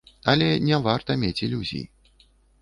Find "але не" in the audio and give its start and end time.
0.31-0.79